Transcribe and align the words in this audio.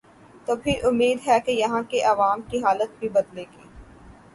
توپھر 0.47 0.85
امید 0.85 1.27
ہے 1.27 1.39
کہ 1.45 1.51
یہاں 1.51 1.81
کے 1.89 2.01
عوام 2.03 2.41
کی 2.41 2.63
حالت 2.63 2.99
بھی 2.99 3.09
بدلے 3.09 3.43
گی۔ 3.51 3.67